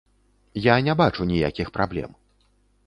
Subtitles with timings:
[0.67, 2.21] Я не бачу ніякіх праблем.